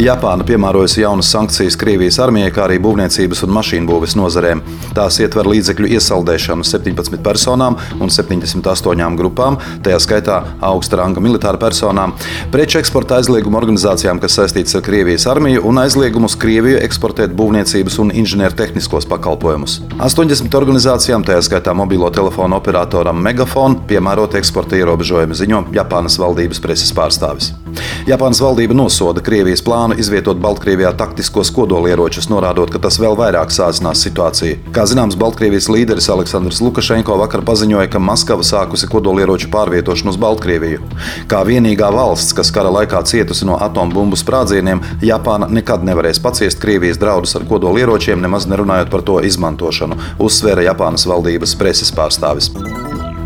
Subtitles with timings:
[0.00, 4.62] Japāna piemērojusi jaunas sankcijas Krievijas armijai, kā arī būvniecības un mašīnu būves nozarēm.
[4.96, 12.14] Tās ietver līdzekļu iesaldēšanu 17 personām un 78 grupām, tajā skaitā augsta ranga militāra personām,
[12.54, 18.00] preču eksporta aizliegumu organizācijām, kas saistītas ar Krievijas armiju, un aizliegumu uz Krieviju eksportēt būvniecības
[18.00, 19.82] un inženiertehniskos pakalpojumus.
[20.00, 26.96] 80 organizācijām, tajā skaitā mobilo telefonu operatoram Megafon, piemērot eksporta ierobežojumi, ziņo Japānas valdības preses
[26.96, 27.52] pārstāvis.
[28.02, 34.02] Japānas valdība nosoda Krievijas plānu izvietot Baltkrievijā taktiskos kodolieročus, norādot, ka tas vēl vairāk sācinās
[34.02, 34.56] situāciju.
[34.74, 40.82] Kā zināms, Baltkrievijas līderis Aleksandrs Lukašenko vakar paziņoja, ka Maskava sākusi kodolieroču pārvietošanu uz Baltkrieviju.
[41.30, 46.98] Kā vienīgā valsts, kas kara laikā cietusi no atombumbu sprādzieniem, Japāna nekad nevarēs paciest Krievijas
[46.98, 52.50] draudus ar kodolieročiem, nemaz nerunājot par to izmantošanu, uzsvēra Japānas valdības preses pārstāvis.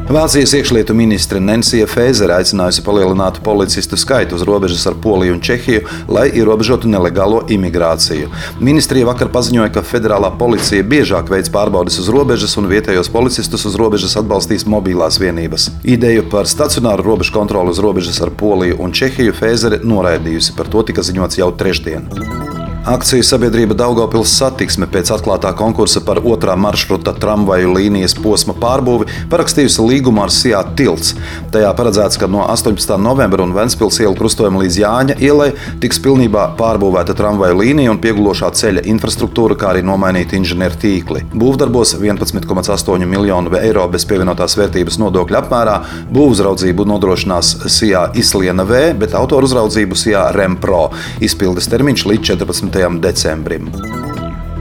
[0.06, 5.80] Vācijas iekšlietu ministre Nensija Fēzere aicinājusi palielināt policistu skaitu uz robežas ar Poliju un Čehiju,
[6.06, 8.30] lai ierobežotu nelegālo imigrāciju.
[8.62, 13.74] Ministrija vakar paziņoja, ka federālā policija biežāk veids pārbaudes uz robežas un vietējos policistus uz
[13.74, 15.72] robežas atbalstīs mobilās vienības.
[15.82, 20.54] Ideju par stacionāru robežu kontroli uz robežas ar Poliju un Čehiju Fēzere noraidījusi.
[20.54, 22.45] Par to tika ziņots jau trešdien.
[22.86, 29.82] Akciju sabiedrība Daugopils satiksme pēc atklātā konkursa par otrā maršruta tramvaju līnijas posma pārbūvi parakstījusi
[29.82, 31.16] līgumu ar Sijā tilts.
[31.50, 32.92] Tajā paredzēts, ka no 18.
[33.02, 35.48] novembra un Ventspils ielu krustojuma līdz Jāņa ielai
[35.82, 41.24] tiks pilnībā pārbūvēta tramvaju līnija un piegulošā ceļa infrastruktūra, kā arī nomainīti inženieru tīkli.
[41.34, 45.76] Būvdarbos 11,8 miljonu eiro bez pievienotās vērtības nodokļa apmērā
[46.14, 50.86] būvuzraudzību nodrošinās Sijā Isliena V, bet autoru uzraudzību Sijā Rempro.
[51.18, 52.75] Izpildes termiņš līdz 14.
[53.00, 53.72] Decembrim.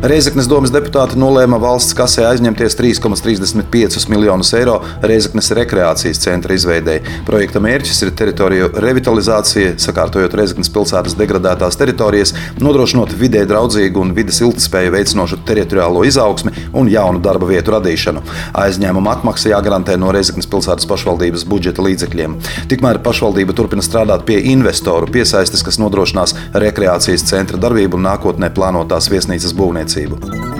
[0.05, 7.01] Reizeknas domas deputāti nolēma valsts kasē aizņemties 3,35 miljonus eiro Reizeknas rekreācijas centra izveidēji.
[7.25, 14.43] Projekta mērķis ir teritoriju revitalizācija, sakārtojot Reizeknas pilsētas degradētās teritorijas, nodrošinot vidē draudzīgu un vidas
[14.45, 18.21] ilgspēju veicinošu teritoriālo izaugsmi un jaunu darba vietu radīšanu.
[18.61, 22.37] Aizņēmuma atmaksa jāgarantē no Reizeknas pilsētas pašvaldības budžeta līdzekļiem.
[22.69, 29.09] Tikmēr pašvaldība turpina strādāt pie investoru piesaistes, kas nodrošinās rekreācijas centra darbību un nākotnē plānotās
[29.09, 30.54] viesnīcas būvniecību Roundtable.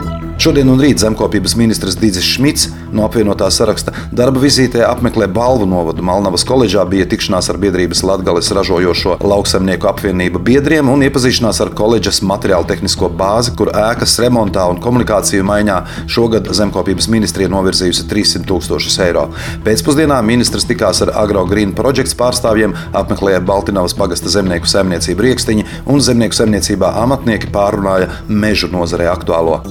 [0.45, 6.06] Šodien un rīt zemkopības ministrs Dīdzis Šmits no apvienotā saraksta darba vizītē apmeklē Balvu novadu.
[6.06, 12.22] Malnavas koledžā bija tikšanās ar biedrības Latgales ražojošo lauksaimnieku apvienību biedriem un iepazīšanās ar koledžas
[12.22, 15.81] materiālu tehnisko bāzi, kur ēkas remontā un komunikāciju maiņā
[16.13, 19.31] šogad zemkopības ministrija novirzījusi 300 tūkstošus eiro.
[19.66, 26.38] Pēcpusdienā ministrs tikās ar AgroGreen projekts pārstāvjiem, apmeklēja Baltiņavas pagasta zemnieku saimniecību riekstiņu un zemnieku
[26.38, 29.63] saimniecībā amatnieki pārunāja mežu nozarē aktuālo.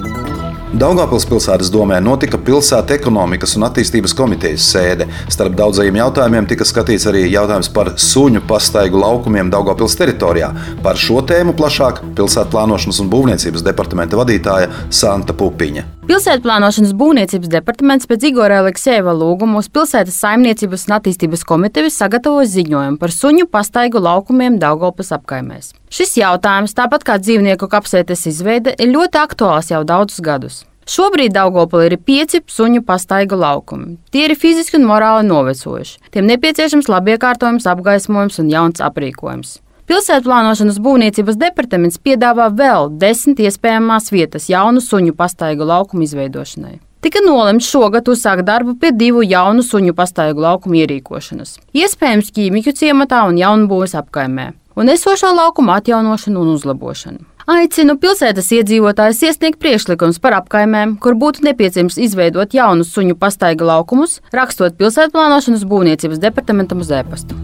[0.75, 5.07] Daugāpils pilsētas domē notika pilsētas ekonomikas un attīstības komitejas sēde.
[5.31, 10.51] Starp daudzajiem jautājumiem tika skatīts arī jautājums par suņu pastaigu laukumiem Daugāpils teritorijā.
[10.83, 15.94] Par šo tēmu plašāk pilsētas plānošanas un būvniecības departamenta vadītāja Santa Pupiņa.
[16.05, 22.43] Pilsētas plānošanas būvniecības departaments pēc Igora Aleksēva lūguma uz pilsētas saimniecības un attīstības komiteju sagatavo
[22.45, 25.71] ziņojumu par suņu pastaigu laukumiem Daugopils apkaimēs.
[25.89, 30.61] Šis jautājums, tāpat kā dzīvnieku kapsētas izveide, ir ļoti aktuāls jau daudzus gadus.
[30.85, 33.95] Šobrīd Daugopilī ir pieci suņu pastaiga laukumi.
[34.13, 36.11] Tie ir fiziski un morāli novecojuši.
[36.13, 39.57] Tiem nepieciešams labiekārtojums, apgaismojums un jauns aprīkojums.
[39.85, 46.79] Pilsētu plānošanas būvniecības departaments piedāvā vēl desmit iespējamās vietas jaunu suņu pastaigu laukumu izveidošanai.
[47.05, 51.59] Tika nolemts šogad uzsākt darbu pie divu jaunu suņu pastaigu laukumu ierīkošanas.
[51.77, 57.21] Iespējams, ķīmiķu ciematā un jaunbūves apkaimē, un esošā laukuma atjaunošanu un uzlabošanu.
[57.45, 64.17] Aicinu pilsētas iedzīvotājus iesniegt priekšlikums par apkaimēm, kur būtu nepieciešams izveidot jaunus suņu pastaiga laukumus,
[64.33, 67.37] rakstot pilsētplānošanas būvniecības departamentam uz e-pastu.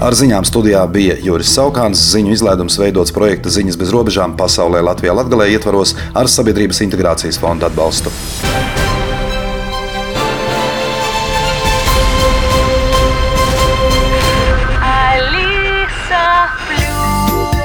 [0.00, 2.00] Ar ziņām studijā bija Juris Saukāns.
[2.14, 7.68] Ziņu izlaidums veidots projekta Ziņas bez robežām pasaulē Latvijā Latgalē ietvaros ar Sabiedrības integrācijas fonda
[7.68, 8.12] atbalstu.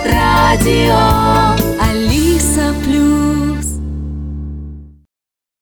[0.07, 1.26] Radio